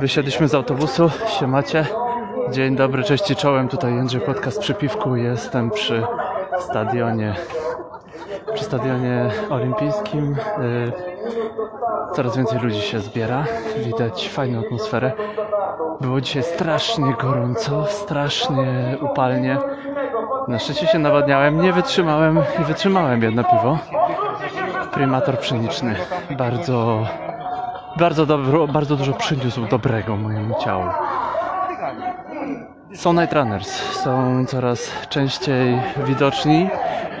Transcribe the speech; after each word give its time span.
Wysiedliśmy 0.00 0.48
z 0.48 0.54
autobusu, 0.54 1.10
siemacie. 1.26 1.86
Dzień 2.50 2.76
dobry, 2.76 3.02
cześć 3.02 3.30
i 3.30 3.36
czołem. 3.36 3.68
Tutaj 3.68 3.94
Jędrzej 3.94 4.20
Podcast 4.20 4.60
przy 4.60 4.74
piwku. 4.74 5.16
Jestem 5.16 5.70
przy 5.70 6.06
stadionie, 6.60 7.34
przy 8.54 8.64
stadionie 8.64 9.30
olimpijskim. 9.50 10.36
Y, 10.58 10.92
Coraz 12.14 12.36
więcej 12.36 12.58
ludzi 12.58 12.80
się 12.80 13.00
zbiera. 13.00 13.44
Widać 13.84 14.28
fajną 14.28 14.60
atmosferę. 14.60 15.12
Było 16.00 16.20
dzisiaj 16.20 16.42
strasznie 16.42 17.14
gorąco, 17.20 17.86
strasznie 17.86 18.96
upalnie. 19.00 19.58
Na 20.48 20.58
szczycie 20.58 20.86
się 20.86 20.98
nawadniałem, 20.98 21.62
nie 21.62 21.72
wytrzymałem 21.72 22.40
i 22.60 22.64
wytrzymałem 22.64 23.22
jedno 23.22 23.44
piwo. 23.44 23.78
Prymator 24.92 25.38
pszeniczny. 25.38 25.94
Bardzo 26.30 27.06
bardzo, 27.96 28.26
dobro, 28.26 28.68
bardzo 28.68 28.96
dużo 28.96 29.12
przyniósł 29.12 29.66
dobrego 29.66 30.16
mojemu 30.16 30.54
ciału. 30.60 30.84
Są 32.94 33.12
Night 33.12 33.32
Runners, 33.32 33.82
są 33.92 34.44
coraz 34.46 35.08
częściej 35.08 35.80
widoczni. 35.96 36.68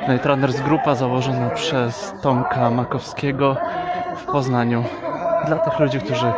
Night 0.08 0.26
Runners 0.26 0.60
grupa 0.60 0.94
założona 0.94 1.50
przez 1.50 2.14
Tomka 2.22 2.70
Makowskiego 2.70 3.56
w 4.16 4.24
Poznaniu. 4.24 4.84
Dla 5.46 5.56
tych 5.56 5.78
ludzi, 5.78 5.98
którzy 5.98 6.32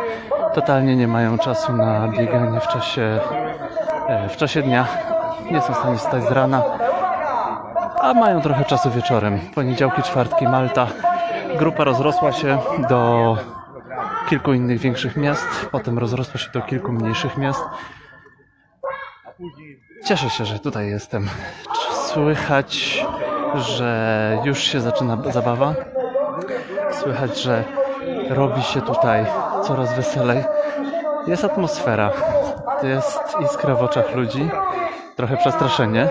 totalnie 0.53 0.95
nie 0.95 1.07
mają 1.07 1.37
czasu 1.37 1.73
na 1.73 2.07
bieganie 2.07 2.59
w 2.59 2.67
czasie, 2.67 3.19
e, 4.07 4.29
w 4.29 4.37
czasie 4.37 4.61
dnia, 4.61 4.87
nie 5.51 5.61
są 5.61 5.73
w 5.73 5.77
stanie 5.77 5.97
wstać 5.97 6.23
z 6.23 6.31
rana, 6.31 6.61
a 8.05 8.13
mają 8.13 8.41
trochę 8.41 8.65
czasu 8.65 8.91
wieczorem. 8.91 9.39
Poniedziałki, 9.55 10.03
czwartki, 10.03 10.47
Malta. 10.47 10.87
Grupa 11.57 11.83
rozrosła 11.83 12.31
się 12.31 12.57
do 12.89 13.37
kilku 14.29 14.53
innych 14.53 14.79
większych 14.79 15.17
miast, 15.17 15.47
potem 15.71 15.99
rozrosła 15.99 16.39
się 16.39 16.51
do 16.51 16.61
kilku 16.61 16.91
mniejszych 16.91 17.37
miast. 17.37 17.63
Cieszę 20.05 20.29
się, 20.29 20.45
że 20.45 20.59
tutaj 20.59 20.87
jestem. 20.87 21.29
Słychać, 21.91 23.03
że 23.55 24.37
już 24.43 24.59
się 24.59 24.81
zaczyna 24.81 25.17
zabawa. 25.31 25.75
Słychać, 26.91 27.41
że 27.41 27.63
robi 28.29 28.61
się 28.61 28.81
tutaj 28.81 29.25
coraz 29.63 29.95
weselej. 29.95 30.43
Jest 31.27 31.43
atmosfera, 31.43 32.11
jest 32.83 33.21
iskra 33.45 33.75
w 33.75 33.83
oczach 33.83 34.15
ludzi, 34.15 34.49
trochę 35.15 35.37
przestraszenie. 35.37 36.09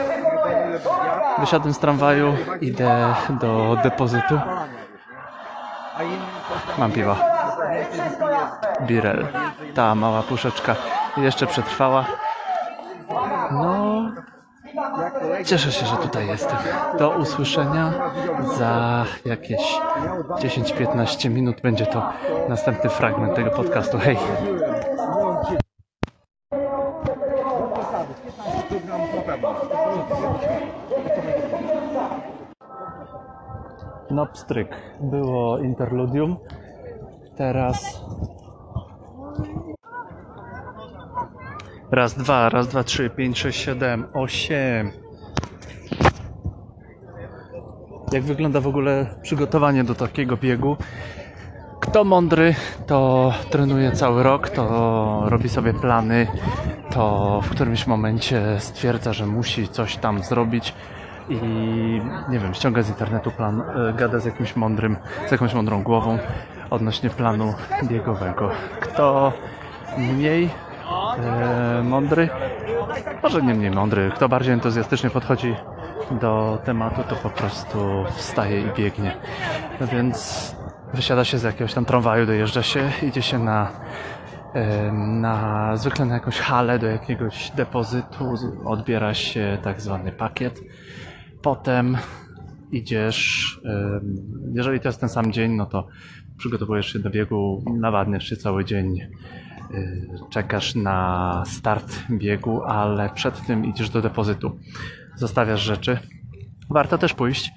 Wysiadłem 1.38 1.74
z 1.74 1.78
tramwaju, 1.78 2.34
idę 2.60 3.14
do 3.30 3.76
depozytu. 3.82 4.40
Mam 6.78 6.92
piwa. 6.92 7.16
Birel. 8.80 9.26
Ta 9.74 9.94
mała 9.94 10.22
puszeczka 10.22 10.76
jeszcze 11.16 11.46
przetrwała. 11.46 12.04
No, 13.50 14.02
cieszę 15.44 15.72
się, 15.72 15.86
że 15.86 15.96
tutaj 15.96 16.26
jestem. 16.26 16.56
Do 16.98 17.10
usłyszenia 17.10 17.92
za 18.58 19.04
jakieś 19.24 19.80
10-15 20.30 21.30
minut 21.30 21.60
będzie 21.60 21.86
to 21.86 22.12
następny 22.48 22.90
fragment 22.90 23.34
tego 23.34 23.50
podcastu. 23.50 23.98
Hej! 23.98 24.18
Pstryk. 34.34 34.68
Było 35.00 35.58
interludium. 35.58 36.36
Teraz 37.36 38.04
Raz, 41.90 42.14
dwa, 42.14 42.48
raz, 42.48 42.68
dwa, 42.68 42.84
trzy, 42.84 43.10
pięć, 43.10 43.38
sześć, 43.38 43.60
siedem, 43.60 44.06
osiem. 44.14 44.90
Jak 48.12 48.22
wygląda 48.22 48.60
w 48.60 48.66
ogóle 48.66 49.06
przygotowanie 49.22 49.84
do 49.84 49.94
takiego 49.94 50.36
biegu? 50.36 50.76
Kto 51.80 52.04
mądry, 52.04 52.54
to 52.86 53.32
trenuje 53.50 53.92
cały 53.92 54.22
rok, 54.22 54.48
to 54.48 55.22
robi 55.26 55.48
sobie 55.48 55.74
plany, 55.74 56.26
to 56.90 57.40
w 57.42 57.50
którymś 57.50 57.86
momencie 57.86 58.42
stwierdza, 58.58 59.12
że 59.12 59.26
musi 59.26 59.68
coś 59.68 59.96
tam 59.96 60.22
zrobić 60.22 60.74
i 61.28 61.38
nie 62.28 62.38
wiem, 62.38 62.54
ściąga 62.54 62.82
z 62.82 62.88
internetu 62.88 63.30
plan, 63.30 63.60
e, 63.60 63.92
gada 63.92 64.18
z 64.18 64.24
jakimś 64.24 64.56
mądrym, 64.56 64.96
z 65.28 65.32
jakąś 65.32 65.54
mądrą 65.54 65.82
głową 65.82 66.18
odnośnie 66.70 67.10
planu 67.10 67.54
biegowego. 67.84 68.50
Kto 68.80 69.32
mniej 69.98 70.50
e, 71.18 71.82
mądry, 71.84 72.28
może 73.22 73.42
nie 73.42 73.54
mniej 73.54 73.70
mądry, 73.70 74.10
kto 74.14 74.28
bardziej 74.28 74.54
entuzjastycznie 74.54 75.10
podchodzi 75.10 75.54
do 76.10 76.58
tematu, 76.64 77.02
to 77.08 77.16
po 77.16 77.30
prostu 77.30 78.04
wstaje 78.16 78.60
i 78.60 78.70
biegnie. 78.76 79.16
No 79.80 79.86
więc 79.86 80.56
wysiada 80.94 81.24
się 81.24 81.38
z 81.38 81.42
jakiegoś 81.42 81.74
tam 81.74 81.84
tramwaju, 81.84 82.26
dojeżdża 82.26 82.62
się, 82.62 82.90
idzie 83.02 83.22
się 83.22 83.38
na, 83.38 83.68
e, 84.54 84.92
na 84.92 85.76
zwykle 85.76 86.04
na 86.04 86.14
jakąś 86.14 86.38
halę, 86.38 86.78
do 86.78 86.86
jakiegoś 86.86 87.50
depozytu, 87.50 88.34
odbiera 88.64 89.14
się 89.14 89.58
tak 89.62 89.80
zwany 89.80 90.12
pakiet. 90.12 90.60
Potem 91.44 91.96
idziesz, 92.72 93.60
jeżeli 94.54 94.80
to 94.80 94.88
jest 94.88 95.00
ten 95.00 95.08
sam 95.08 95.32
dzień, 95.32 95.52
no 95.52 95.66
to 95.66 95.86
przygotowujesz 96.36 96.92
się 96.92 96.98
do 96.98 97.10
biegu, 97.10 97.64
nawadniasz 97.80 98.28
się 98.28 98.36
cały 98.36 98.64
dzień, 98.64 99.00
y, 99.00 100.08
czekasz 100.30 100.74
na 100.74 101.42
start 101.46 101.96
biegu, 102.10 102.62
ale 102.62 103.10
przed 103.10 103.46
tym 103.46 103.64
idziesz 103.64 103.90
do 103.90 104.02
depozytu. 104.02 104.58
Zostawiasz 105.16 105.60
rzeczy. 105.60 105.98
Warto 106.70 106.98
też 106.98 107.14
pójść 107.14 107.52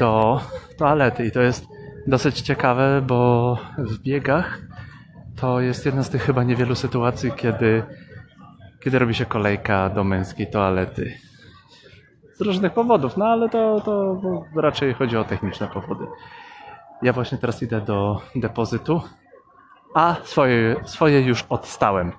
do 0.00 0.40
toalety 0.78 1.26
i 1.26 1.30
to 1.30 1.40
jest 1.40 1.66
dosyć 2.06 2.40
ciekawe, 2.40 3.02
bo 3.06 3.58
w 3.78 3.98
biegach 3.98 4.62
to 5.36 5.60
jest 5.60 5.86
jedna 5.86 6.02
z 6.02 6.10
tych 6.10 6.22
chyba 6.22 6.44
niewielu 6.44 6.74
sytuacji, 6.74 7.32
kiedy, 7.36 7.82
kiedy 8.80 8.98
robi 8.98 9.14
się 9.14 9.24
kolejka 9.24 9.90
do 9.90 10.04
męskiej 10.04 10.50
toalety. 10.50 11.31
Z 12.34 12.40
różnych 12.40 12.72
powodów, 12.72 13.16
no 13.16 13.24
ale 13.24 13.48
to, 13.48 13.80
to 13.80 14.20
raczej 14.56 14.94
chodzi 14.94 15.16
o 15.16 15.24
techniczne 15.24 15.68
powody. 15.68 16.06
Ja 17.02 17.12
właśnie 17.12 17.38
teraz 17.38 17.62
idę 17.62 17.80
do 17.80 18.20
depozytu, 18.36 19.00
a 19.94 20.16
swoje, 20.24 20.76
swoje 20.84 21.20
już 21.20 21.44
odstałem. 21.48 22.12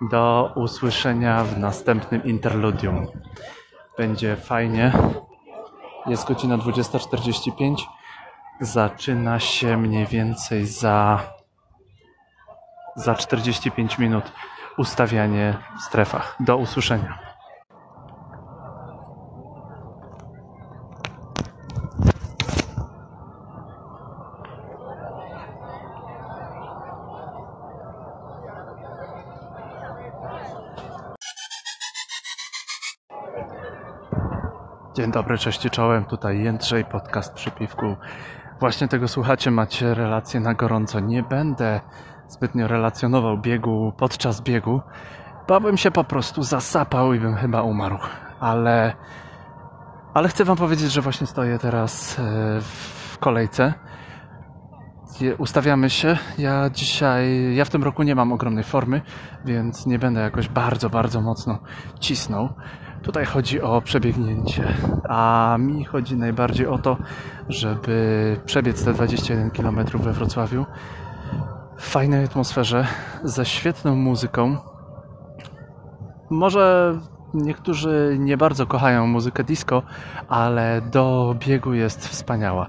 Do 0.00 0.52
usłyszenia 0.56 1.44
w 1.44 1.58
następnym 1.58 2.24
interludium. 2.24 3.06
Będzie 3.98 4.36
fajnie. 4.36 4.92
Jest 6.06 6.28
godzina 6.28 6.58
20.45. 6.58 7.76
Zaczyna 8.60 9.40
się 9.40 9.76
mniej 9.76 10.06
więcej 10.06 10.66
za, 10.66 11.20
za 12.96 13.14
45 13.14 13.98
minut 13.98 14.32
ustawianie 14.78 15.54
w 15.78 15.82
strefach. 15.82 16.36
Do 16.40 16.56
usłyszenia. 16.56 17.25
Dzień 34.96 35.12
dobry, 35.12 35.38
cześć 35.38 35.70
czołem. 35.70 36.04
Tutaj 36.04 36.42
Jędrzej, 36.42 36.84
podcast 36.84 37.34
przy 37.34 37.50
piwku. 37.50 37.96
Właśnie 38.60 38.88
tego 38.88 39.08
słuchacie, 39.08 39.50
macie 39.50 39.94
relacje 39.94 40.40
na 40.40 40.54
gorąco. 40.54 41.00
Nie 41.00 41.22
będę 41.22 41.80
zbytnio 42.28 42.68
relacjonował 42.68 43.38
biegu 43.38 43.92
podczas 43.98 44.40
biegu, 44.40 44.80
bo 45.48 45.60
bym 45.60 45.76
się 45.76 45.90
po 45.90 46.04
prostu 46.04 46.42
zasapał 46.42 47.14
i 47.14 47.20
bym 47.20 47.34
chyba 47.34 47.62
umarł. 47.62 47.98
Ale, 48.40 48.92
ale 50.14 50.28
chcę 50.28 50.44
wam 50.44 50.56
powiedzieć, 50.56 50.92
że 50.92 51.00
właśnie 51.00 51.26
stoję 51.26 51.58
teraz 51.58 52.18
e, 52.18 52.22
w 52.60 53.18
kolejce. 53.18 53.74
Ustawiamy 55.38 55.90
się. 55.90 56.18
Ja 56.38 56.70
dzisiaj, 56.70 57.54
ja 57.54 57.64
w 57.64 57.70
tym 57.70 57.84
roku 57.84 58.02
nie 58.02 58.14
mam 58.14 58.32
ogromnej 58.32 58.64
formy, 58.64 59.02
więc 59.44 59.86
nie 59.86 59.98
będę 59.98 60.20
jakoś 60.20 60.48
bardzo, 60.48 60.90
bardzo 60.90 61.20
mocno 61.20 61.58
cisnął. 62.00 62.48
Tutaj 63.06 63.24
chodzi 63.24 63.60
o 63.60 63.80
przebiegnięcie, 63.80 64.64
a 65.08 65.56
mi 65.58 65.84
chodzi 65.84 66.16
najbardziej 66.16 66.66
o 66.66 66.78
to, 66.78 66.96
żeby 67.48 68.36
przebiec 68.46 68.84
te 68.84 68.92
21 68.92 69.50
km 69.50 69.78
we 69.94 70.12
Wrocławiu 70.12 70.66
w 71.76 71.88
fajnej 71.88 72.24
atmosferze, 72.24 72.86
ze 73.24 73.44
świetną 73.44 73.96
muzyką. 73.96 74.56
Może 76.30 76.94
niektórzy 77.34 78.16
nie 78.18 78.36
bardzo 78.36 78.66
kochają 78.66 79.06
muzykę 79.06 79.44
disco, 79.44 79.82
ale 80.28 80.80
do 80.80 81.34
biegu 81.38 81.74
jest 81.74 82.08
wspaniała. 82.08 82.66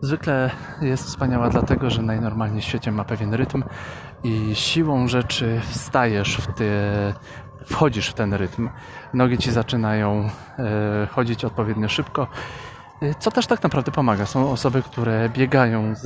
Zwykle 0.00 0.50
jest 0.80 1.06
wspaniała 1.06 1.48
dlatego, 1.48 1.90
że 1.90 2.02
najnormalniej 2.02 2.62
w 2.62 2.64
świecie 2.64 2.92
ma 2.92 3.04
pewien 3.04 3.34
rytm 3.34 3.64
i 4.24 4.54
siłą 4.54 5.08
rzeczy 5.08 5.60
wstajesz 5.60 6.36
w 6.36 6.46
te, 6.46 6.64
wchodzisz 7.64 8.08
w 8.08 8.14
ten 8.14 8.34
rytm. 8.34 8.68
Nogi 9.14 9.38
ci 9.38 9.52
zaczynają 9.52 10.30
e, 10.58 11.06
chodzić 11.06 11.44
odpowiednio 11.44 11.88
szybko, 11.88 12.26
e, 13.02 13.14
co 13.14 13.30
też 13.30 13.46
tak 13.46 13.62
naprawdę 13.62 13.92
pomaga. 13.92 14.26
Są 14.26 14.50
osoby, 14.50 14.82
które 14.82 15.28
biegają 15.28 15.94
z, 15.94 16.00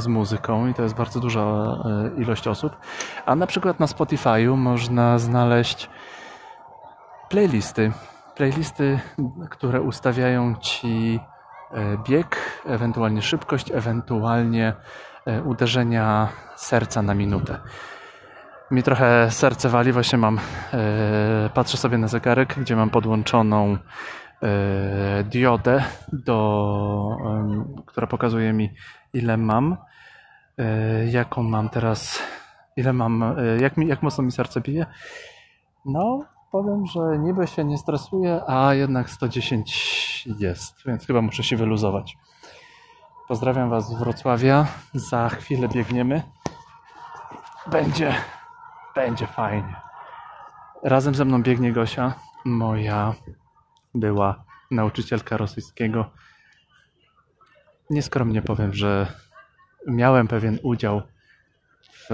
z 0.00 0.06
muzyką 0.06 0.66
i 0.66 0.74
to 0.74 0.82
jest 0.82 0.94
bardzo 0.94 1.20
duża 1.20 1.40
e, 1.40 2.22
ilość 2.22 2.48
osób. 2.48 2.76
A 3.26 3.34
na 3.34 3.46
przykład 3.46 3.80
na 3.80 3.86
Spotify'u 3.86 4.56
można 4.56 5.18
znaleźć 5.18 5.90
playlisty. 7.28 7.92
Playlisty, 8.36 9.00
które 9.50 9.80
ustawiają 9.80 10.54
ci 10.54 11.20
bieg, 12.08 12.36
ewentualnie 12.66 13.22
szybkość, 13.22 13.70
ewentualnie 13.70 14.72
uderzenia 15.44 16.28
serca 16.56 17.02
na 17.02 17.14
minutę 17.14 17.58
mi 18.70 18.82
trochę 18.82 19.30
serce 19.30 19.68
wali, 19.68 19.92
właśnie 19.92 20.18
mam, 20.18 20.38
e, 20.72 21.50
patrzę 21.54 21.76
sobie 21.76 21.98
na 21.98 22.08
zegarek, 22.08 22.54
gdzie 22.58 22.76
mam 22.76 22.90
podłączoną 22.90 23.76
e, 24.42 25.24
diodę, 25.24 25.84
do, 26.12 27.16
która 27.86 28.06
pokazuje 28.06 28.52
mi 28.52 28.70
ile 29.12 29.36
mam, 29.36 29.76
e, 30.58 31.06
jaką 31.06 31.42
mam 31.42 31.68
teraz, 31.68 32.22
ile 32.76 32.92
mam, 32.92 33.36
jak, 33.60 33.76
mi, 33.76 33.86
jak 33.86 34.02
mocno 34.02 34.24
mi 34.24 34.32
serce 34.32 34.60
bije. 34.60 34.86
No, 35.84 36.24
powiem, 36.50 36.86
że 36.86 37.18
niby 37.18 37.46
się 37.46 37.64
nie 37.64 37.78
stresuję, 37.78 38.40
a 38.46 38.74
jednak 38.74 39.10
110 39.10 40.28
jest, 40.38 40.74
więc 40.86 41.06
chyba 41.06 41.22
muszę 41.22 41.42
się 41.42 41.56
wyluzować. 41.56 42.18
Pozdrawiam 43.28 43.70
Was 43.70 43.88
z 43.88 43.94
Wrocławia. 43.98 44.66
Za 44.94 45.28
chwilę 45.28 45.68
biegniemy. 45.68 46.22
Będzie 47.66 48.14
będzie 48.94 49.26
fajnie. 49.26 49.76
Razem 50.82 51.14
ze 51.14 51.24
mną 51.24 51.42
biegnie 51.42 51.72
Gosia, 51.72 52.14
moja 52.44 53.14
była 53.94 54.44
nauczycielka 54.70 55.36
rosyjskiego. 55.36 56.10
Nieskromnie 57.90 58.42
powiem, 58.42 58.74
że 58.74 59.06
miałem 59.86 60.28
pewien 60.28 60.58
udział 60.62 61.02
w, 61.92 62.08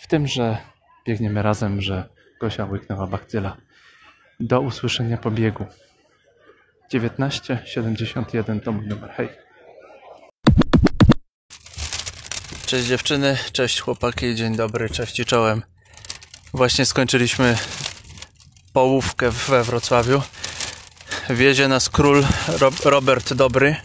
w 0.00 0.06
tym, 0.06 0.26
że 0.26 0.58
biegniemy 1.06 1.42
razem, 1.42 1.80
że 1.80 2.08
Gosia 2.40 2.64
łyknęła 2.64 3.06
bakcyla. 3.06 3.56
Do 4.40 4.60
usłyszenia 4.60 5.16
po 5.16 5.30
biegu. 5.30 5.66
1971 6.88 8.60
to 8.60 8.72
mój 8.72 8.86
numer. 8.86 9.10
Hej. 9.10 9.28
Cześć 12.66 12.86
dziewczyny, 12.86 13.38
cześć 13.52 13.80
chłopaki, 13.80 14.34
dzień 14.34 14.56
dobry, 14.56 14.90
cześć 14.90 15.20
i 15.20 15.24
czołem. 15.24 15.62
Właśnie 16.54 16.86
skończyliśmy 16.86 17.56
połówkę 18.72 19.30
we 19.30 19.64
Wrocławiu. 19.64 20.22
Wiezie 21.30 21.68
nas 21.68 21.88
król 21.88 22.24
Robert 22.84 23.34
Dobry. 23.34 23.76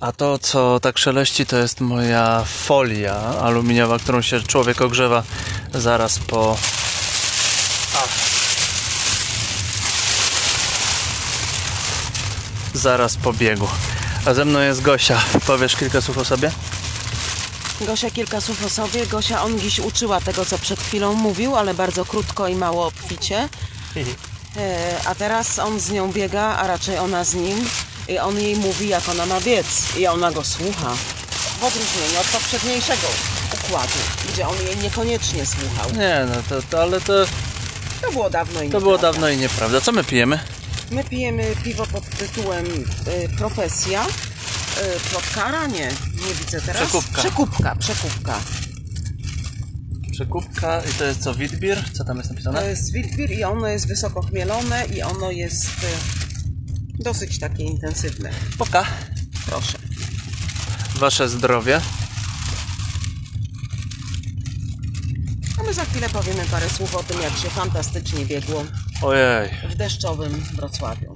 A 0.00 0.12
to, 0.12 0.38
co 0.38 0.80
tak 0.80 0.98
szeleści, 0.98 1.46
to 1.46 1.58
jest 1.58 1.80
moja 1.80 2.44
folia 2.46 3.14
aluminiowa, 3.16 3.98
którą 3.98 4.22
się 4.22 4.40
człowiek 4.40 4.80
ogrzewa 4.80 5.22
zaraz 5.74 6.18
po... 6.18 6.56
Zaraz 12.74 13.16
po 13.16 13.32
biegu. 13.32 13.68
A 14.26 14.34
ze 14.34 14.44
mną 14.44 14.60
jest 14.60 14.82
Gosia. 14.82 15.22
Powiesz 15.46 15.76
kilka 15.76 16.00
słów 16.00 16.18
o 16.18 16.24
sobie? 16.24 16.50
Gosia 17.80 18.10
kilka 18.10 18.40
słów 18.40 18.64
o 18.64 18.68
sobie. 18.68 19.06
Gosia 19.06 19.42
on 19.42 19.60
dziś 19.60 19.78
uczyła 19.78 20.20
tego, 20.20 20.44
co 20.44 20.58
przed 20.58 20.80
chwilą 20.80 21.14
mówił, 21.14 21.56
ale 21.56 21.74
bardzo 21.74 22.04
krótko 22.04 22.48
i 22.48 22.54
mało 22.54 22.86
obficie. 22.86 23.48
E, 24.56 24.96
a 25.06 25.14
teraz 25.14 25.58
on 25.58 25.80
z 25.80 25.90
nią 25.90 26.12
biega, 26.12 26.42
a 26.42 26.66
raczej 26.66 26.98
ona 26.98 27.24
z 27.24 27.34
nim. 27.34 27.68
I 28.08 28.18
on 28.18 28.40
jej 28.40 28.56
mówi, 28.56 28.88
jak 28.88 29.08
ona 29.08 29.26
ma 29.26 29.40
biec. 29.40 29.96
I 29.96 30.06
ona 30.06 30.32
go 30.32 30.44
słucha. 30.44 30.94
W 31.60 31.64
odróżnieniu 31.64 32.20
od 32.20 32.26
poprzedniejszego 32.26 33.08
układu, 33.54 33.98
gdzie 34.32 34.48
on 34.48 34.56
jej 34.66 34.76
niekoniecznie 34.76 35.46
słuchał. 35.46 35.90
Nie, 35.90 36.26
no 36.28 36.34
to, 36.48 36.62
to 36.70 36.82
ale 36.82 37.00
to... 37.00 37.12
To 38.02 38.12
było 38.12 38.30
dawno 38.30 38.62
i 38.62 38.70
To 38.70 38.80
było 38.80 38.98
dawno 38.98 39.28
i 39.28 39.36
nieprawda. 39.36 39.80
Co 39.80 39.92
my 39.92 40.04
pijemy? 40.04 40.38
My 40.94 41.04
pijemy 41.04 41.56
piwo 41.64 41.86
pod 41.86 42.04
tytułem 42.10 42.66
y, 42.66 43.28
Profesja 43.36 44.06
plotkara? 45.10 45.66
Nie, 45.66 45.88
nie 46.26 46.34
widzę 46.38 46.60
teraz. 46.60 46.82
Przekupka. 46.82 47.22
Przekupka, 47.22 47.76
przekupka. 47.76 48.40
Przekupka 50.12 50.82
i 50.90 50.92
to 50.92 51.04
jest 51.04 51.22
co, 51.22 51.34
witbier? 51.34 51.84
Co 51.92 52.04
tam 52.04 52.16
jest 52.16 52.30
napisane? 52.30 52.60
To 52.60 52.66
jest 52.66 52.92
witbier 52.92 53.30
i 53.30 53.44
ono 53.44 53.68
jest 53.68 53.88
wysoko 53.88 54.22
chmielone 54.22 54.86
i 54.86 55.02
ono 55.02 55.30
jest 55.30 55.66
y, 55.66 57.02
dosyć 57.02 57.38
takie 57.38 57.64
intensywne. 57.64 58.30
Poka. 58.58 58.84
Proszę. 59.46 59.78
Wasze 60.94 61.28
zdrowie. 61.28 61.80
A 65.60 65.62
my 65.62 65.74
za 65.74 65.84
chwilę 65.84 66.08
powiemy 66.08 66.44
parę 66.50 66.70
słów 66.70 66.94
o 66.94 67.02
tym, 67.02 67.22
jak 67.22 67.36
się 67.36 67.50
fantastycznie 67.50 68.26
biegło 68.26 68.64
Ojej. 69.04 69.50
w 69.70 69.74
deszczowym 69.74 70.32
Wrocławiu. 70.56 71.14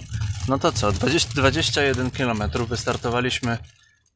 No 0.49 0.59
to 0.59 0.73
co, 0.73 0.93
20, 0.93 1.31
21 1.35 2.11
km 2.11 2.43
wystartowaliśmy 2.69 3.59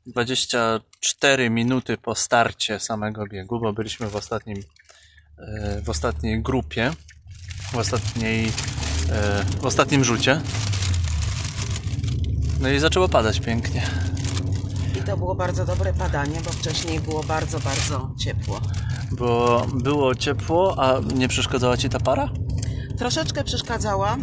24 0.06 1.50
minuty 1.50 1.96
po 1.96 2.14
starcie 2.14 2.80
samego 2.80 3.26
biegu, 3.26 3.60
bo 3.60 3.72
byliśmy 3.72 4.08
w 4.08 4.16
ostatnim 4.16 4.62
e, 5.38 5.82
w 5.82 5.90
ostatniej 5.90 6.42
grupie, 6.42 6.90
w 7.72 7.76
ostatniej 7.76 8.46
e, 9.10 9.44
w 9.60 9.66
ostatnim 9.66 10.04
rzucie. 10.04 10.40
No 12.60 12.68
i 12.68 12.78
zaczęło 12.78 13.08
padać 13.08 13.40
pięknie. 13.40 13.86
I 14.98 15.02
to 15.02 15.16
było 15.16 15.34
bardzo 15.34 15.64
dobre 15.64 15.92
padanie, 15.92 16.40
bo 16.44 16.50
wcześniej 16.50 17.00
było 17.00 17.22
bardzo, 17.22 17.60
bardzo 17.60 18.14
ciepło. 18.18 18.60
Bo 19.12 19.66
było 19.74 20.14
ciepło, 20.14 20.84
a 20.84 21.00
nie 21.14 21.28
przeszkadzała 21.28 21.76
ci 21.76 21.88
ta 21.88 22.00
para? 22.00 22.28
Troszeczkę 23.02 23.44
przeszkadzała, 23.44 24.16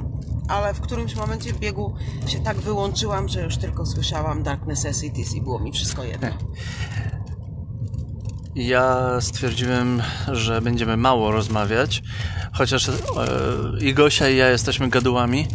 ale 0.47 0.73
w 0.73 0.81
którymś 0.81 1.15
momencie 1.15 1.53
w 1.53 1.59
biegu 1.59 1.93
się 2.27 2.39
tak 2.39 2.57
wyłączyłam, 2.57 3.29
że 3.29 3.43
już 3.43 3.57
tylko 3.57 3.85
słyszałam 3.85 4.43
Dark 4.43 4.65
Necessities 4.65 5.35
i 5.35 5.41
było 5.41 5.59
mi 5.59 5.71
wszystko 5.71 6.03
jedno. 6.03 6.27
Ja 8.55 8.97
stwierdziłem, 9.21 10.01
że 10.31 10.61
będziemy 10.61 10.97
mało 10.97 11.31
rozmawiać, 11.31 12.03
chociaż 12.53 12.89
e, 12.89 12.93
i 13.81 13.93
Gosia 13.93 14.29
i 14.29 14.37
ja 14.37 14.49
jesteśmy 14.49 14.89
gadułami, 14.89 15.47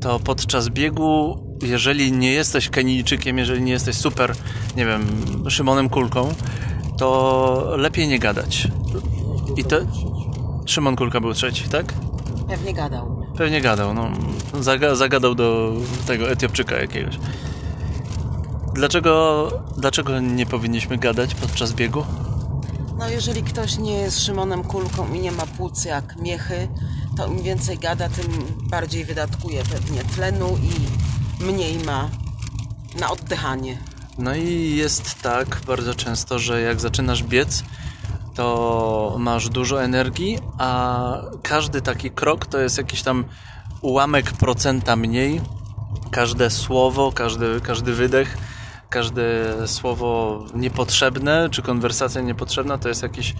to 0.00 0.20
podczas 0.20 0.68
biegu, 0.68 1.38
jeżeli 1.62 2.12
nie 2.12 2.32
jesteś 2.32 2.68
Kenijczykiem, 2.68 3.38
jeżeli 3.38 3.62
nie 3.62 3.72
jesteś 3.72 3.96
super, 3.96 4.34
nie 4.76 4.86
wiem, 4.86 5.06
Szymonem 5.50 5.88
Kulką, 5.88 6.34
to 6.98 7.74
lepiej 7.76 8.08
nie 8.08 8.18
gadać. 8.18 8.68
I 9.56 9.64
to... 9.64 9.76
Szymon 10.66 10.96
Kulka 10.96 11.20
był 11.20 11.34
trzeci, 11.34 11.68
tak? 11.68 11.94
Pewnie 12.48 12.74
gadał. 12.74 13.26
Pewnie 13.36 13.60
gadał, 13.60 13.94
no. 13.94 14.10
Zaga 14.60 14.94
zagadał 14.94 15.34
do 15.34 15.72
tego 16.06 16.30
Etiopczyka 16.30 16.76
jakiegoś. 16.76 17.18
Dlaczego, 18.74 19.50
dlaczego 19.76 20.20
nie 20.20 20.46
powinniśmy 20.46 20.98
gadać 20.98 21.34
podczas 21.34 21.72
biegu? 21.72 22.04
No 22.98 23.08
jeżeli 23.08 23.42
ktoś 23.42 23.78
nie 23.78 23.92
jest 23.92 24.20
Szymonem 24.24 24.64
Kulką 24.64 25.14
i 25.14 25.20
nie 25.20 25.32
ma 25.32 25.46
płuc 25.46 25.84
jak 25.84 26.16
miechy, 26.16 26.68
to 27.16 27.26
im 27.26 27.42
więcej 27.42 27.78
gada, 27.78 28.08
tym 28.08 28.26
bardziej 28.70 29.04
wydatkuje 29.04 29.62
pewnie 29.64 30.04
tlenu 30.04 30.58
i 30.62 31.44
mniej 31.44 31.78
ma 31.78 32.08
na 33.00 33.10
oddychanie. 33.10 33.78
No 34.18 34.34
i 34.34 34.76
jest 34.76 35.22
tak 35.22 35.60
bardzo 35.66 35.94
często, 35.94 36.38
że 36.38 36.60
jak 36.60 36.80
zaczynasz 36.80 37.22
biec, 37.22 37.64
to 38.38 39.16
masz 39.18 39.48
dużo 39.48 39.82
energii, 39.82 40.38
a 40.58 41.12
każdy 41.42 41.80
taki 41.80 42.10
krok 42.10 42.46
to 42.46 42.58
jest 42.58 42.78
jakiś 42.78 43.02
tam 43.02 43.24
ułamek 43.82 44.32
procenta 44.32 44.96
mniej. 44.96 45.40
Każde 46.10 46.50
słowo, 46.50 47.12
każdy, 47.12 47.60
każdy 47.60 47.92
wydech, 47.92 48.38
każde 48.90 49.22
słowo 49.66 50.38
niepotrzebne, 50.54 51.48
czy 51.50 51.62
konwersacja 51.62 52.20
niepotrzebna, 52.20 52.78
to 52.78 52.88
jest 52.88 53.02
jakiś 53.02 53.34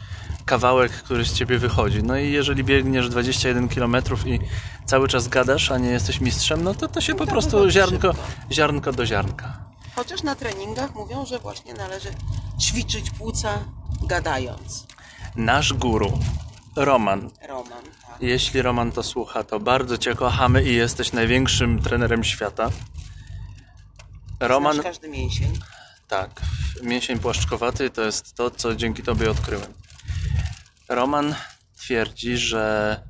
kawałek, 0.45 0.93
który 0.93 1.25
z 1.25 1.33
ciebie 1.33 1.59
wychodzi. 1.59 2.03
No 2.03 2.19
i 2.19 2.33
jeżeli 2.33 2.65
biegniesz 2.65 3.09
21 3.09 3.69
km 3.69 3.97
i 4.27 4.39
cały 4.85 5.09
czas 5.09 5.29
gadasz, 5.29 5.71
a 5.71 5.79
nie 5.79 5.91
jesteś 5.91 6.21
mistrzem, 6.21 6.65
no 6.65 6.75
to 6.75 6.89
to 6.89 7.01
się 7.01 7.15
po 7.15 7.27
prostu 7.27 7.71
ziarnko, 7.71 8.15
ziarnko 8.53 8.93
do 8.93 9.07
ziarnka. 9.07 9.68
Chociaż 9.99 10.23
na 10.23 10.35
treningach 10.35 10.95
mówią, 10.95 11.27
że 11.27 11.39
właśnie 11.39 11.75
należy 11.75 12.09
ćwiczyć 12.61 13.11
płuca 13.11 13.65
gadając. 14.03 14.87
Nasz 15.37 15.73
guru, 15.73 16.19
Roman. 16.77 17.31
Roman. 17.49 17.83
Tak. 18.07 18.17
Jeśli 18.21 18.63
Roman 18.63 18.93
to 18.93 19.03
słucha, 19.03 19.45
to 19.45 19.61
bardzo 19.61 19.99
Cię 19.99 20.15
kochamy 20.15 20.65
i 20.65 20.75
jesteś 20.75 21.13
największym 21.13 21.83
trenerem 21.83 22.25
świata. 22.25 22.71
Roman, 24.41 24.75
Znasz 24.75 24.87
każdy 24.87 25.09
mięsień. 25.09 25.59
tak, 26.09 26.41
mięsień 26.83 27.19
płaszczkowaty 27.19 27.91
to 27.91 28.03
jest 28.03 28.35
to, 28.35 28.51
co 28.51 28.75
dzięki 28.75 29.03
Tobie 29.03 29.31
odkryłem. 29.31 29.73
Roman 30.89 31.35
twierdzi, 31.77 32.37
że 32.37 33.03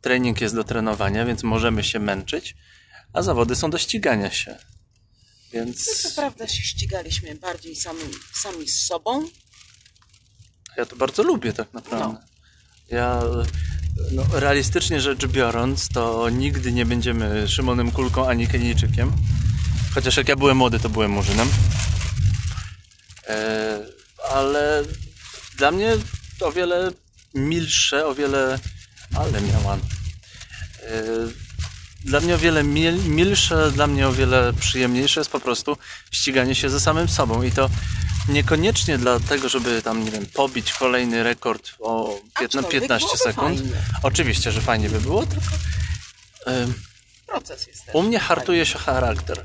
trening 0.00 0.40
jest 0.40 0.54
do 0.54 0.64
trenowania, 0.64 1.24
więc 1.24 1.42
możemy 1.42 1.84
się 1.84 1.98
męczyć, 1.98 2.56
a 3.12 3.22
zawody 3.22 3.56
są 3.56 3.70
do 3.70 3.78
ścigania 3.78 4.30
się. 4.30 4.58
Więc 5.52 6.12
prawda 6.16 6.48
się 6.48 6.62
ścigaliśmy 6.62 7.34
bardziej 7.34 7.76
sami, 7.76 8.04
sami 8.32 8.68
z 8.68 8.84
sobą. 8.86 9.28
ja 10.76 10.86
to 10.86 10.96
bardzo 10.96 11.22
lubię 11.22 11.52
tak 11.52 11.72
naprawdę. 11.72 12.20
Ja, 12.90 13.22
no, 14.12 14.24
realistycznie 14.32 15.00
rzecz 15.00 15.26
biorąc, 15.26 15.88
to 15.88 16.30
nigdy 16.30 16.72
nie 16.72 16.86
będziemy 16.86 17.48
Szymonem 17.48 17.90
Kulką 17.90 18.28
ani 18.28 18.46
Kenijczykiem. 18.46 19.12
Chociaż 19.94 20.16
jak 20.16 20.28
ja 20.28 20.36
byłem 20.36 20.56
młody, 20.56 20.80
to 20.80 20.88
byłem 20.88 21.10
murzynem. 21.10 21.48
E, 23.28 23.78
ale 24.30 24.84
dla 25.56 25.70
mnie 25.70 25.96
o 26.40 26.52
wiele 26.52 26.92
milsze, 27.34 28.06
o 28.06 28.14
wiele... 28.14 28.58
Ale 29.14 29.40
miałam. 29.40 29.80
E, 30.82 31.47
dla 32.04 32.20
mnie 32.20 32.34
o 32.34 32.38
wiele 32.38 32.62
mil, 32.64 33.04
milsze, 33.04 33.70
dla 33.70 33.86
mnie 33.86 34.08
o 34.08 34.12
wiele 34.12 34.52
przyjemniejsze 34.52 35.20
jest 35.20 35.30
po 35.30 35.40
prostu 35.40 35.76
ściganie 36.10 36.54
się 36.54 36.70
ze 36.70 36.80
samym 36.80 37.08
sobą 37.08 37.42
i 37.42 37.52
to 37.52 37.70
niekoniecznie 38.28 38.98
dlatego, 38.98 39.48
żeby 39.48 39.82
tam, 39.82 40.04
nie 40.04 40.10
wiem, 40.10 40.26
pobić 40.26 40.72
kolejny 40.72 41.22
rekord 41.22 41.70
o 41.80 42.20
15, 42.40 42.58
Aczkolwiek 42.58 42.80
15 42.80 43.06
byłoby 43.06 43.18
sekund. 43.24 43.58
fajnie. 43.58 43.72
Oczywiście, 44.02 44.52
że 44.52 44.60
fajnie 44.60 44.90
by 44.90 45.00
było, 45.00 45.26
tylko 45.26 45.46
Proces 47.26 47.66
jest 47.66 47.84
u 47.92 48.02
mnie 48.02 48.18
hartuje 48.18 48.66
się 48.66 48.78
charakter. 48.78 49.44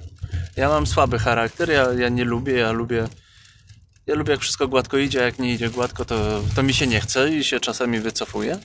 Ja 0.56 0.70
mam 0.70 0.88
słaby 0.88 1.20
charakter, 1.20 1.70
ja, 1.70 1.94
ja 1.94 2.10
nie 2.10 2.26
lubię, 2.26 2.54
ja 2.54 2.72
lubię 2.72 3.08
ja 4.08 4.16
lubię 4.16 4.32
jak 4.32 4.42
wszystko 4.42 4.68
gładko 4.68 4.98
idzie, 4.98 5.22
a 5.22 5.26
jak 5.26 5.40
nie 5.40 5.54
idzie 5.54 5.70
gładko, 5.70 6.06
to, 6.06 6.42
to 6.56 6.64
mi 6.64 6.74
się 6.74 6.88
nie 6.88 7.02
chce 7.02 7.30
i 7.30 7.44
się 7.44 7.60
czasami 7.60 8.00
wycofuję. 8.00 8.60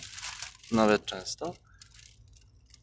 Nawet 0.73 1.05
często. 1.05 1.55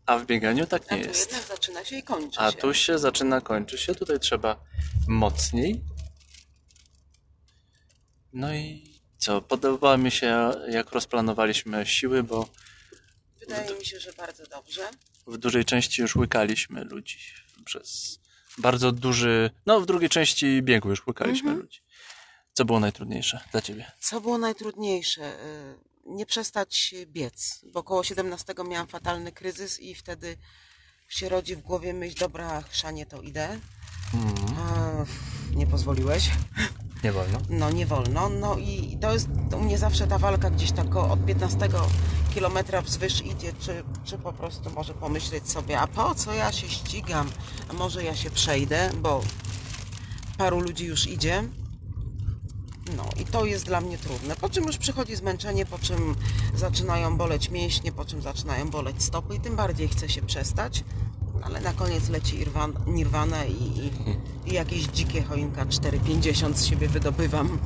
A 0.05 0.17
w 0.17 0.25
bieganiu 0.25 0.65
tak 0.67 0.91
A 0.91 0.95
nie 0.95 1.01
tu 1.03 1.07
jest. 1.09 1.47
zaczyna 1.47 1.85
się 1.85 1.95
i 1.97 2.03
kończy 2.03 2.39
A 2.39 2.51
się. 2.51 2.57
tu 2.57 2.73
się 2.73 2.99
zaczyna, 2.99 3.41
kończy 3.41 3.77
się. 3.77 3.95
Tutaj 3.95 4.19
trzeba 4.19 4.63
mocniej. 5.07 5.81
No 8.33 8.53
i 8.55 8.95
co? 9.17 9.41
Podoba 9.41 9.97
mi 9.97 10.11
się, 10.11 10.51
jak 10.69 10.91
rozplanowaliśmy 10.91 11.85
siły, 11.85 12.23
bo 12.23 12.49
Wydaje 13.39 13.79
mi 13.79 13.85
się, 13.85 13.99
że 13.99 14.13
bardzo 14.13 14.43
dobrze. 14.45 14.81
w 15.27 15.37
dużej 15.37 15.65
części 15.65 16.01
już 16.01 16.15
łykaliśmy 16.15 16.83
ludzi 16.83 17.17
przez 17.65 18.19
bardzo 18.57 18.91
duży. 18.91 19.49
No, 19.65 19.81
w 19.81 19.85
drugiej 19.85 20.09
części 20.09 20.61
biegu 20.61 20.89
już 20.89 21.07
łykaliśmy 21.07 21.49
Mhm. 21.49 21.59
ludzi. 21.61 21.79
Co 22.53 22.65
było 22.65 22.79
najtrudniejsze 22.79 23.39
dla 23.51 23.61
ciebie? 23.61 23.91
Co 23.99 24.21
było 24.21 24.37
najtrudniejsze? 24.37 25.39
Y, 25.45 25.75
Nie 26.05 26.25
przestać 26.25 26.95
biec, 27.05 27.65
bo 27.73 27.79
około 27.79 28.03
17 28.03 28.53
miałam 28.67 28.87
fatalny 28.87 29.31
kryzys 29.31 29.79
i 29.79 29.95
wtedy 29.95 30.37
się 31.07 31.29
rodzi 31.29 31.55
w 31.55 31.61
głowie 31.61 31.93
myśl, 31.93 32.19
dobra, 32.19 32.61
chrzanie 32.61 33.05
to 33.05 33.21
idę. 33.21 33.59
A, 34.57 35.05
nie 35.55 35.67
pozwoliłeś. 35.67 36.29
Nie 37.03 37.11
wolno. 37.11 37.39
No 37.49 37.71
nie 37.71 37.85
wolno. 37.85 38.29
No 38.29 38.57
i 38.57 38.97
to 39.01 39.13
jest 39.13 39.27
u 39.55 39.59
mnie 39.59 39.77
zawsze 39.77 40.07
ta 40.07 40.17
walka 40.17 40.49
gdzieś 40.49 40.71
tak 40.71 40.95
od 40.95 41.25
15 41.25 41.69
kilometra 42.33 42.81
wzwyż 42.81 43.21
idzie, 43.21 43.53
czy, 43.59 43.83
czy 44.03 44.17
po 44.17 44.33
prostu 44.33 44.69
może 44.69 44.93
pomyśleć 44.93 45.49
sobie, 45.49 45.79
a 45.79 45.87
po 45.87 46.15
co 46.15 46.33
ja 46.33 46.51
się 46.51 46.69
ścigam? 46.69 47.29
A 47.69 47.73
może 47.73 48.03
ja 48.03 48.15
się 48.15 48.31
przejdę, 48.31 48.91
bo 49.01 49.21
paru 50.37 50.59
ludzi 50.59 50.85
już 50.85 51.07
idzie. 51.07 51.43
No 52.97 53.03
i 53.21 53.25
to 53.25 53.45
jest 53.45 53.65
dla 53.65 53.81
mnie 53.81 53.97
trudne. 53.97 54.35
Po 54.35 54.49
czym 54.49 54.63
już 54.63 54.77
przychodzi 54.77 55.15
zmęczenie, 55.15 55.65
po 55.65 55.79
czym 55.79 56.15
zaczynają 56.55 57.17
boleć 57.17 57.49
mięśnie, 57.51 57.91
po 57.91 58.05
czym 58.05 58.21
zaczynają 58.21 58.69
boleć 58.69 59.03
stopy 59.03 59.35
i 59.35 59.39
tym 59.39 59.55
bardziej 59.55 59.87
chce 59.87 60.09
się 60.09 60.21
przestać. 60.21 60.83
Ale 61.43 61.61
na 61.61 61.73
koniec 61.73 62.09
leci 62.09 62.45
Irwan- 62.45 62.87
Nirvana 62.87 63.45
i, 63.45 63.51
i, 63.53 63.91
i 64.49 64.53
jakieś 64.53 64.83
dzikie 64.83 65.23
choinka 65.23 65.65
4,50 65.65 66.53
z 66.55 66.65
siebie 66.65 66.87
wydobywam. 66.87 67.59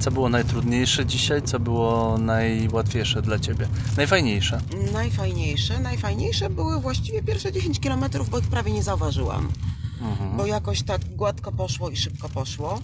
Co 0.00 0.10
było 0.10 0.28
najtrudniejsze 0.28 1.06
dzisiaj? 1.06 1.42
Co 1.42 1.58
było 1.60 2.18
najłatwiejsze 2.18 3.22
dla 3.22 3.38
ciebie? 3.38 3.68
Najfajniejsze. 3.96 4.60
Najfajniejsze, 4.92 5.80
najfajniejsze 5.80 6.50
były 6.50 6.80
właściwie 6.80 7.22
pierwsze 7.22 7.52
10 7.52 7.80
km, 7.80 8.04
bo 8.30 8.38
ich 8.38 8.48
prawie 8.48 8.72
nie 8.72 8.82
zauważyłam. 8.82 9.48
Bo 10.36 10.46
jakoś 10.46 10.82
tak 10.82 11.04
gładko 11.16 11.52
poszło 11.52 11.90
i 11.90 11.96
szybko 11.96 12.28
poszło. 12.28 12.80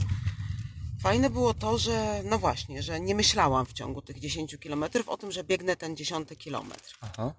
Fajne 1.03 1.31
było 1.31 1.55
to, 1.55 1.79
że 1.79 2.23
no 2.25 2.39
właśnie, 2.39 2.83
że 2.83 3.01
nie 3.01 3.15
myślałam 3.15 3.67
w 3.67 3.73
ciągu 3.73 4.03
tych 4.03 4.21
10 4.21 4.57
km 4.57 4.85
o 5.07 5.17
tym, 5.17 5.33
że 5.33 5.45
biegnę 5.45 5.77
ten 5.77 5.97
10 5.97 6.29
kilometr. 6.39 6.99
Aha. 7.01 7.35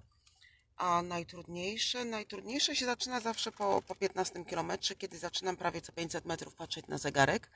A 0.76 1.02
najtrudniejsze, 1.02 2.04
najtrudniejsze 2.04 2.76
się 2.76 2.86
zaczyna 2.86 3.20
zawsze 3.20 3.52
po, 3.52 3.82
po 3.82 3.94
15 3.94 4.44
kilometrze, 4.44 4.94
kiedy 4.94 5.18
zaczynam 5.18 5.56
prawie 5.56 5.80
co 5.80 5.92
500 5.92 6.24
metrów 6.24 6.54
patrzeć 6.54 6.86
na 6.86 6.98
zegarek. 6.98 7.50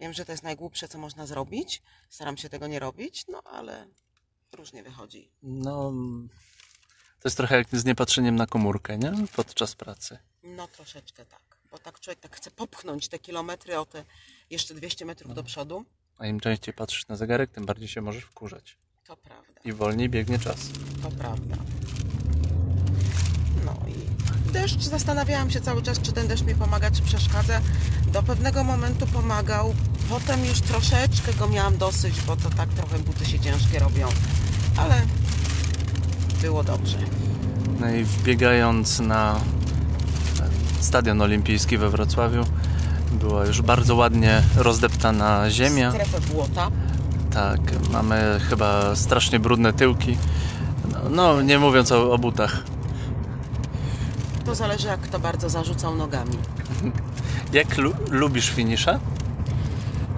Wiem, 0.00 0.12
że 0.12 0.24
to 0.24 0.32
jest 0.32 0.44
najgłupsze, 0.44 0.88
co 0.88 0.98
można 0.98 1.26
zrobić. 1.26 1.82
Staram 2.10 2.36
się 2.36 2.48
tego 2.48 2.66
nie 2.66 2.78
robić, 2.78 3.24
no 3.28 3.42
ale 3.42 3.86
różnie 4.52 4.82
wychodzi. 4.82 5.30
No, 5.42 5.92
to 7.20 7.28
jest 7.28 7.36
trochę 7.36 7.56
jak 7.56 7.68
z 7.72 7.84
niepatrzeniem 7.84 8.36
na 8.36 8.46
komórkę, 8.46 8.98
nie? 8.98 9.12
Podczas 9.36 9.74
pracy. 9.74 10.18
No 10.42 10.68
troszeczkę 10.68 11.26
tak, 11.26 11.42
bo 11.70 11.78
tak 11.78 12.00
człowiek 12.00 12.20
tak 12.20 12.36
chce 12.36 12.50
popchnąć 12.50 13.08
te 13.08 13.18
kilometry 13.18 13.78
o 13.78 13.86
te 13.86 14.04
jeszcze 14.50 14.74
200 14.74 15.04
metrów 15.04 15.34
do 15.34 15.42
przodu. 15.42 15.84
A 16.18 16.26
im 16.26 16.40
częściej 16.40 16.74
patrzysz 16.74 17.08
na 17.08 17.16
zegarek, 17.16 17.50
tym 17.50 17.66
bardziej 17.66 17.88
się 17.88 18.00
możesz 18.00 18.24
wkurzać. 18.24 18.76
To 19.06 19.16
prawda, 19.16 19.60
I 19.64 19.72
wolniej 19.72 20.08
biegnie 20.08 20.38
czas. 20.38 20.68
to 21.02 21.10
prawda. 21.10 21.56
No 23.64 23.76
i 23.88 24.52
deszcz, 24.52 24.80
zastanawiałam 24.82 25.50
się 25.50 25.60
cały 25.60 25.82
czas, 25.82 26.00
czy 26.00 26.12
ten 26.12 26.28
deszcz 26.28 26.44
mi 26.44 26.54
pomaga, 26.54 26.90
czy 26.90 27.02
przeszkadza. 27.02 27.60
Do 28.12 28.22
pewnego 28.22 28.64
momentu 28.64 29.06
pomagał, 29.06 29.74
potem 30.08 30.44
już 30.44 30.60
troszeczkę 30.60 31.34
go 31.34 31.48
miałam 31.48 31.76
dosyć, 31.78 32.20
bo 32.20 32.36
to 32.36 32.50
tak 32.50 32.68
trochę 32.68 32.98
buty 32.98 33.26
się 33.26 33.40
ciężkie 33.40 33.78
robią, 33.78 34.08
ale 34.76 35.02
było 36.42 36.64
dobrze. 36.64 36.98
No 37.80 37.90
i 37.90 38.04
wbiegając 38.04 38.98
na 39.00 39.40
e, 40.80 40.82
stadion 40.82 41.22
olimpijski 41.22 41.78
we 41.78 41.90
Wrocławiu, 41.90 42.44
była 43.12 43.44
już 43.46 43.62
bardzo 43.62 43.94
ładnie 43.96 44.42
rozdeptana 44.56 45.50
ziemia. 45.50 45.90
Strefę 45.92 46.20
błota. 46.20 46.70
Tak, 47.32 47.60
mamy 47.92 48.40
chyba 48.48 48.96
strasznie 48.96 49.40
brudne 49.40 49.72
tyłki. 49.72 50.16
No, 50.92 50.98
no 51.10 51.42
nie 51.42 51.58
mówiąc 51.58 51.92
o, 51.92 52.12
o 52.12 52.18
butach. 52.18 52.62
To 54.44 54.54
zależy, 54.54 54.86
jak 54.88 55.00
kto 55.00 55.18
bardzo 55.18 55.48
zarzucał 55.48 55.94
nogami. 55.94 56.38
Jak 57.52 57.78
lu- 57.78 57.94
lubisz 58.10 58.50
finisze? 58.50 58.98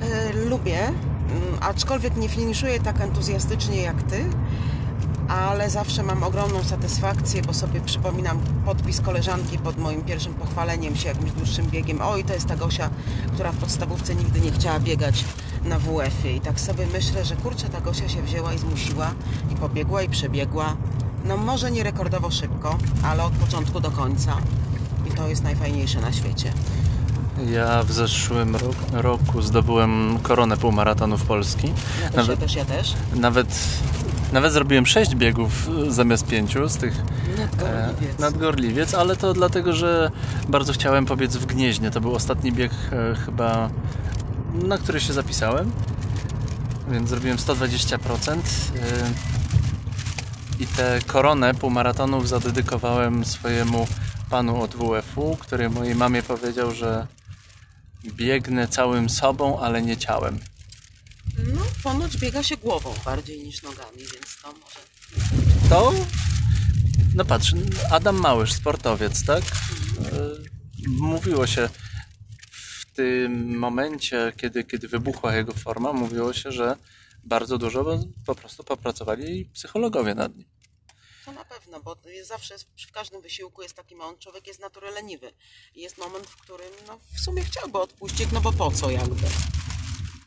E, 0.01 0.33
Lubię, 0.49 0.79
mm, 0.87 0.95
aczkolwiek 1.61 2.17
nie 2.17 2.29
finiszuję 2.29 2.81
tak 2.81 3.01
entuzjastycznie 3.01 3.83
jak 3.83 4.03
ty, 4.03 4.25
ale 5.31 5.71
zawsze 5.71 6.03
mam 6.03 6.23
ogromną 6.23 6.65
satysfakcję, 6.65 7.43
bo 7.43 7.55
sobie 7.55 7.81
przypominam 7.81 8.39
podpis 8.65 9.01
koleżanki 9.01 9.59
pod 9.59 9.79
moim 9.79 10.03
pierwszym 10.03 10.35
pochwaleniem 10.35 10.97
się 10.97 11.09
jakimś 11.09 11.31
dłuższym 11.33 11.67
biegiem. 11.67 11.99
Oj, 12.03 12.25
to 12.25 12.33
jest 12.35 12.47
ta 12.47 12.57
Gosia, 12.57 12.91
która 13.35 13.53
w 13.53 13.57
podstawówce 13.57 14.15
nigdy 14.15 14.41
nie 14.41 14.53
chciała 14.53 14.81
biegać 14.81 15.25
na 15.65 15.79
WF-ie. 15.79 16.37
I 16.37 16.41
tak 16.41 16.61
sobie 16.61 16.87
myślę, 16.93 17.25
że 17.25 17.37
kurczę, 17.37 17.69
ta 17.69 17.81
Gosia 17.81 18.09
się 18.09 18.23
wzięła 18.23 18.53
i 18.55 18.59
zmusiła 18.59 19.11
i 19.53 19.57
pobiegła 19.57 20.03
i 20.03 20.09
przebiegła. 20.09 20.77
No 21.25 21.37
może 21.37 21.71
nie 21.71 21.83
rekordowo 21.83 22.31
szybko, 22.31 22.79
ale 23.03 23.25
od 23.25 23.33
początku 23.33 23.81
do 23.81 23.91
końca. 23.91 24.37
I 25.07 25.11
to 25.11 25.29
jest 25.29 25.43
najfajniejsze 25.43 26.01
na 26.01 26.13
świecie. 26.13 26.53
Ja 27.51 27.83
w 27.83 27.93
zeszłym 27.93 28.57
ro- 28.57 28.71
roku 28.93 29.43
zdobyłem 29.43 30.19
koronę 30.23 30.57
półmaratonów 30.57 31.23
Polski. 31.25 31.73
Ja 32.03 32.09
też, 32.11 32.17
Nawet, 32.17 32.41
ja 32.41 32.47
też, 32.47 32.55
ja 32.57 32.65
też. 32.65 32.95
nawet, 33.15 33.49
nawet 34.33 34.53
zrobiłem 34.53 34.87
6 34.87 35.15
biegów 35.15 35.69
e, 35.87 35.91
zamiast 35.91 36.27
5 36.27 36.55
z 36.67 36.77
tych 36.77 36.95
e, 36.95 37.41
Nadgorliwiec. 37.41 38.19
nadgorliwiec, 38.19 38.95
ale 38.95 39.17
to 39.17 39.33
dlatego, 39.35 39.73
że 39.73 40.11
bardzo 40.49 40.73
chciałem 40.73 41.07
pobiec 41.07 41.37
w 41.37 41.47
Gnieźnie. 41.47 41.91
To 41.91 42.01
był 42.01 42.15
ostatni 42.15 42.53
bieg 42.53 42.73
e, 42.93 43.15
chyba, 43.15 43.71
na 44.55 44.79
który 44.79 45.01
się 45.01 45.13
zapisałem. 45.13 45.73
Więc 46.91 47.09
zrobiłem 47.09 47.37
120%. 47.39 47.99
e, 48.33 48.41
I 50.61 50.67
tę 50.67 50.99
koronę 51.07 51.55
półmaratonów 51.55 52.29
zadedykowałem 52.29 53.25
swojemu 53.25 53.87
panu 54.31 54.63
od 54.63 54.75
WF-u, 54.75 55.37
który 55.41 55.71
mojej 55.71 55.95
mamie 55.95 56.23
powiedział, 56.23 56.75
że 56.75 57.07
biegnę 58.05 58.69
całym 58.69 59.09
sobą, 59.09 59.61
ale 59.61 59.83
nie 59.83 59.97
ciałem. 59.97 60.39
No, 61.47 61.61
ponoć 61.83 62.17
biega 62.17 62.43
się 62.43 62.57
głową 62.57 62.95
bardziej 63.05 63.43
niż 63.43 63.63
nogami, 63.63 63.99
więc 63.99 64.37
to 64.43 64.53
może... 64.53 64.81
To. 65.69 65.93
No 67.15 67.25
patrz, 67.25 67.55
Adam 67.91 68.17
Małysz, 68.17 68.53
sportowiec, 68.53 69.25
tak? 69.25 69.43
E, 70.13 70.51
Mówiło 70.89 71.47
się 71.47 71.69
w 72.53 72.87
tym 72.93 73.59
momencie, 73.59 74.33
kiedy, 74.37 74.65
kiedy 74.65 74.89
wybuchła 74.89 75.37
jego 75.37 75.53
forma, 75.53 75.93
mówiło 75.93 76.33
się, 76.33 76.53
że 76.53 76.77
bardzo 77.25 77.59
dużo 77.59 78.01
po 78.27 78.35
prostu 78.35 78.65
popracowali 78.65 79.45
psychologowie 79.45 80.15
nad 80.15 80.37
nim. 80.37 80.49
To 81.25 81.33
na 81.33 81.45
pewno, 81.45 81.81
bo 81.81 81.97
zawsze 82.25 82.55
w 82.89 82.93
każdym 82.93 83.23
wysiłku 83.23 83.63
jest 83.63 83.75
taki 83.75 83.95
moment, 83.95 84.19
człowiek 84.19 84.47
jest 84.47 84.61
natury 84.61 84.91
leniwy. 84.91 85.33
Jest 85.75 85.99
moment, 85.99 86.27
w 86.27 86.37
którym 86.37 86.71
no, 86.87 86.99
w 87.17 87.21
sumie 87.21 87.45
chciałby 87.45 87.79
odpuścić, 87.79 88.29
no 88.33 88.41
bo 88.41 88.53
po 88.53 88.71
co 88.71 88.91
jakby? 88.91 89.27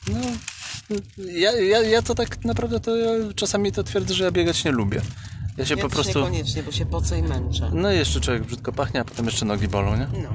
No, 0.08 0.20
ja, 1.18 1.52
ja, 1.52 1.82
ja 1.82 2.02
to 2.02 2.16
tak 2.16 2.46
naprawdę 2.46 2.80
to 2.80 2.96
ja 2.98 3.34
czasami 3.36 3.72
to 3.72 3.84
twierdzę, 3.84 4.14
że 4.14 4.24
ja 4.24 4.32
biegać 4.32 4.64
nie 4.66 4.72
lubię. 4.72 5.02
Ja 5.58 5.66
się 5.66 5.76
Ja 5.76 5.82
po 5.82 5.90
prostu. 5.90 6.20
niekoniecznie, 6.20 6.64
bo 6.64 6.72
się 6.72 6.86
poco 6.86 7.16
i 7.16 7.24
męczę. 7.24 7.72
No 7.74 7.92
i 7.92 7.98
jeszcze 7.98 8.20
człowiek 8.22 8.44
brzydko 8.44 8.72
pachnie, 8.72 9.00
a 9.00 9.06
potem 9.06 9.26
jeszcze 9.26 9.46
nogi 9.46 9.68
bolą, 9.68 9.98
nie? 9.98 10.08
No. 10.24 10.30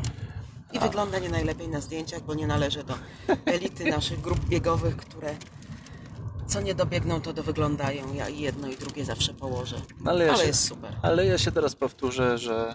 I 0.73 0.79
wygląda 0.79 1.19
nie 1.19 1.29
najlepiej 1.29 1.69
na 1.69 1.81
zdjęciach, 1.81 2.23
bo 2.23 2.35
nie 2.35 2.47
należy 2.47 2.85
do 2.85 2.95
elity 3.47 3.85
naszych 3.91 4.21
grup 4.21 4.45
biegowych, 4.49 4.97
które 4.97 5.35
co 6.47 6.61
nie 6.61 6.75
dobiegną, 6.75 7.21
to 7.21 7.33
dowyglądają. 7.33 8.15
Ja 8.15 8.29
i 8.29 8.41
jedno 8.41 8.69
i 8.69 8.77
drugie 8.77 9.05
zawsze 9.05 9.35
położę. 9.35 9.77
No, 10.01 10.11
ale 10.11 10.25
ja 10.25 10.31
Ale 10.33 10.43
się- 10.43 10.47
jest 10.49 10.65
super. 10.65 10.93
Ale 11.03 11.27
ja 11.27 11.39
się 11.39 11.53
teraz 11.53 11.75
powtórzę, 11.75 12.39
że 12.39 12.75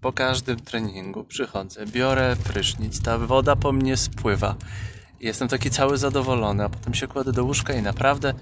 po 0.00 0.12
każdym 0.12 0.60
treningu 0.60 1.24
przychodzę, 1.24 1.86
biorę 1.86 2.36
prysznic, 2.44 3.02
ta 3.02 3.18
woda 3.18 3.56
po 3.56 3.72
mnie 3.72 3.96
spływa. 3.96 4.54
Jestem 5.22 5.48
taki 5.48 5.70
cały 5.70 5.98
zadowolony, 5.98 6.64
a 6.64 6.68
potem 6.68 6.94
się 6.94 7.06
kładę 7.06 7.32
do 7.32 7.44
łóżka 7.44 7.72
i 7.74 7.82
naprawdę 7.82 8.28
e, 8.30 8.34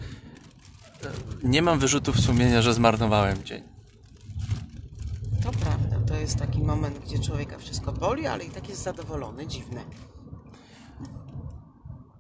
nie 1.43 1.63
mam 1.63 1.79
wyrzutów 1.79 2.21
sumienia, 2.21 2.63
że 2.63 2.75
zmarnowałem 2.75 3.45
dzień. 3.45 3.63
To 5.43 5.51
prawda, 5.51 5.97
to 6.09 6.15
jest 6.15 6.37
taki 6.39 6.59
moment, 6.63 6.99
gdzie 6.99 7.19
człowieka 7.19 7.59
wszystko 7.59 7.93
boli, 7.93 8.27
ale 8.27 8.45
i 8.45 8.51
tak 8.51 8.69
jest 8.69 8.83
zadowolony, 8.83 9.47
dziwne. 9.47 9.81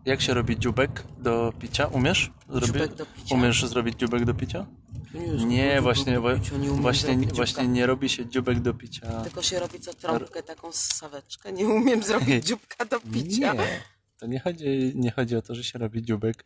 Jak 0.04 0.20
się 0.20 0.34
robi 0.34 0.58
dziubek 0.58 1.04
do 1.18 1.52
picia? 1.58 1.86
Umiesz? 1.86 2.30
Dziubek 2.64 2.94
do 2.94 3.06
picia? 3.06 3.34
Umiesz 3.34 3.64
zrobić 3.66 3.98
dziubek 3.98 4.24
do 4.24 4.34
picia? 4.34 4.66
Jezu, 5.14 5.46
Nie, 5.46 5.80
właśnie, 5.80 6.20
bo- 6.20 6.32
nie 6.58 6.70
właśnie, 6.70 7.16
właśnie 7.16 7.68
nie 7.68 7.86
robi 7.86 8.08
się 8.08 8.26
dziubek 8.28 8.60
do 8.60 8.74
picia. 8.74 9.20
Tylko 9.22 9.42
się 9.42 9.58
robi 9.60 9.80
co 9.80 9.94
trąbkę, 9.94 10.42
taką 10.42 10.72
saweczkę. 10.72 11.52
Nie 11.52 11.68
umiem 11.68 12.02
zrobić 12.02 12.46
dzióbka 12.48 12.84
do 12.84 13.00
picia. 13.00 13.54
Nie, 13.54 13.80
to 14.20 14.26
nie 14.26 14.40
chodzi, 14.40 14.92
nie 14.94 15.10
chodzi 15.10 15.36
o 15.36 15.42
to, 15.42 15.54
że 15.54 15.64
się 15.64 15.78
robi 15.78 16.02
dziubek, 16.02 16.44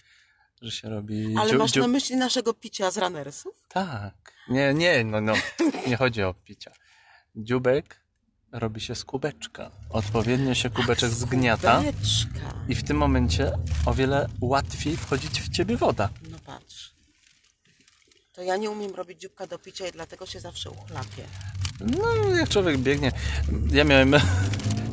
że 0.62 0.70
się 0.70 0.88
robi 0.88 1.34
Ale 1.38 1.50
dziu- 1.50 1.58
masz 1.58 1.70
dziu- 1.72 1.80
na 1.80 1.88
myśli 1.88 2.16
naszego 2.16 2.54
picia 2.54 2.90
z 2.90 2.98
runnersów? 2.98 3.54
Tak. 3.68 4.32
Nie, 4.48 4.74
nie, 4.74 5.04
no, 5.04 5.20
no. 5.20 5.32
Nie 5.88 5.96
chodzi 5.96 6.22
o 6.22 6.34
picia. 6.34 6.72
Dziubek 7.36 8.00
robi 8.52 8.80
się 8.80 8.94
z 8.94 9.04
kubeczka. 9.04 9.70
Odpowiednio 9.90 10.54
się 10.54 10.70
kubeczek 10.70 11.10
zgniata 11.10 11.76
Kubeczka. 11.78 12.54
i 12.68 12.74
w 12.74 12.82
tym 12.84 12.96
momencie 12.96 13.52
o 13.86 13.94
wiele 13.94 14.26
łatwiej 14.40 14.96
wchodzić 14.96 15.40
w 15.40 15.48
ciebie 15.48 15.76
woda. 15.76 16.08
No 16.30 16.38
patrz. 16.44 16.94
To 18.32 18.42
ja 18.42 18.56
nie 18.56 18.70
umiem 18.70 18.94
robić 18.94 19.20
dzióbka 19.20 19.46
do 19.46 19.58
picia 19.58 19.88
i 19.88 19.92
dlatego 19.92 20.26
się 20.26 20.40
zawsze 20.40 20.70
uchlapię. 20.70 21.24
No, 21.80 22.30
jak 22.36 22.48
człowiek 22.48 22.78
biegnie. 22.78 23.12
Ja 23.72 23.84
miałem, 23.84 24.14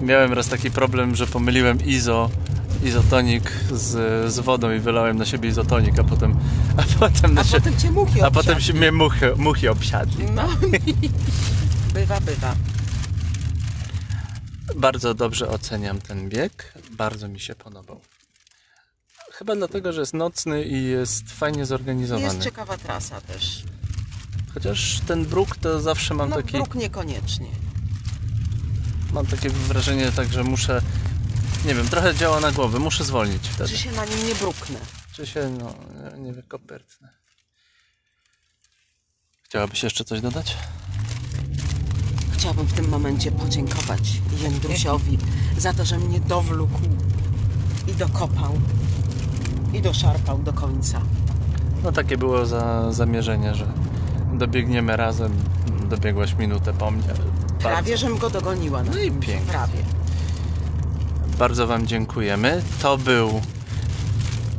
miałem 0.00 0.32
raz 0.32 0.48
taki 0.48 0.70
problem, 0.70 1.16
że 1.16 1.26
pomyliłem 1.26 1.84
izo, 1.86 2.30
izotonik 2.84 3.50
z, 3.72 4.32
z 4.32 4.38
wodą 4.38 4.72
i 4.72 4.78
wylałem 4.78 5.18
na 5.18 5.24
siebie 5.26 5.48
izotonik, 5.48 5.98
a 5.98 6.04
potem, 6.04 6.36
a 6.76 6.82
potem, 6.98 7.38
A 7.38 7.44
się, 7.44 7.56
potem 7.56 7.78
cię 7.78 7.90
muchy 7.90 8.24
a 8.24 8.30
potem 8.30 8.60
się 8.60 8.72
mnie 8.72 8.92
muchy, 8.92 9.32
muchy 9.36 9.70
obsiadli. 9.70 10.24
No. 10.24 10.48
bywa, 11.94 12.20
bywa. 12.20 12.54
Bardzo 14.76 15.14
dobrze 15.14 15.48
oceniam 15.48 16.00
ten 16.00 16.28
bieg. 16.28 16.74
Bardzo 16.90 17.28
mi 17.28 17.40
się 17.40 17.54
podobał. 17.54 18.00
Chyba 19.32 19.56
dlatego, 19.56 19.92
że 19.92 20.00
jest 20.00 20.14
nocny 20.14 20.64
i 20.64 20.84
jest 20.84 21.32
fajnie 21.32 21.58
Jest 21.58 21.68
zorganizowany. 21.68 22.40
ciekawa 22.40 22.76
trasa 22.78 23.20
też. 23.20 23.62
Chociaż 24.54 25.00
ten 25.06 25.24
bruk 25.24 25.56
to 25.56 25.80
zawsze 25.80 26.14
mam 26.14 26.30
No 26.30 26.36
taki, 26.36 26.52
bruk 26.52 26.74
niekoniecznie. 26.74 27.46
Mam 29.12 29.26
takie 29.26 29.50
wrażenie, 29.50 30.12
tak, 30.12 30.32
że 30.32 30.44
muszę, 30.44 30.82
nie 31.64 31.74
wiem, 31.74 31.88
trochę 31.88 32.14
działa 32.14 32.40
na 32.40 32.52
głowę, 32.52 32.78
muszę 32.78 33.04
zwolnić 33.04 33.48
wtedy. 33.48 33.70
Czy 33.70 33.78
się 33.78 33.92
na 33.92 34.04
nim 34.04 34.26
nie 34.28 34.34
bruknę? 34.34 34.78
Czy 35.12 35.26
się, 35.26 35.50
no, 35.58 35.74
nie 36.18 36.32
wykopyrtnę. 36.32 37.08
Chciałabyś 39.42 39.82
jeszcze 39.82 40.04
coś 40.04 40.20
dodać? 40.20 40.56
Chciałabym 42.32 42.66
w 42.66 42.72
tym 42.72 42.88
momencie 42.88 43.32
podziękować 43.32 44.20
Jędrusiowi 44.42 45.18
za 45.58 45.72
to, 45.72 45.84
że 45.84 45.98
mnie 45.98 46.20
dowlókł 46.20 46.80
i 47.88 47.92
dokopał 47.92 48.58
i 49.72 49.82
doszarpał 49.82 50.38
do 50.38 50.52
końca. 50.52 51.02
No 51.82 51.92
takie 51.92 52.18
było 52.18 52.46
za, 52.46 52.92
zamierzenie, 52.92 53.54
że 53.54 53.72
dobiegniemy 54.32 54.96
razem. 54.96 55.32
Dobiegłaś 55.88 56.34
minutę 56.34 56.72
po 56.72 56.90
mnie. 56.90 57.14
Prawie, 57.62 57.96
żem 57.96 58.18
go 58.18 58.30
dogoniła. 58.30 58.82
No 58.82 58.92
i 58.92 59.10
tym, 59.10 59.20
pięknie. 59.20 59.52
Prawie. 59.52 59.78
bardzo 61.38 61.66
Wam 61.66 61.86
dziękujemy. 61.86 62.62
To 62.82 62.98
był 62.98 63.40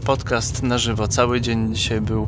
podcast 0.06 0.64
na 0.64 0.78
żywo. 0.78 1.08
Cały 1.08 1.42
dzień 1.42 1.76
dzisiaj 1.76 2.02
był 2.02 2.28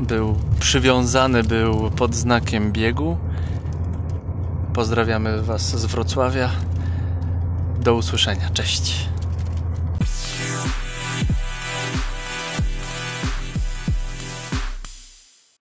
był 0.00 0.36
przywiązany, 0.60 1.42
był 1.44 1.90
pod 1.90 2.14
znakiem 2.14 2.72
biegu. 2.72 3.16
Pozdrawiamy 4.74 5.42
Was 5.42 5.62
z 5.62 5.84
Wrocławia. 5.84 6.50
Do 7.80 7.94
usłyszenia. 7.94 8.50
Cześć. 8.50 9.08